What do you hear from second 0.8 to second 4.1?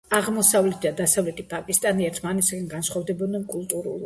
და დასავლეთი პაკისტანი ერთმანეთისაგან განსხვავდებოდნენ კულტურულად.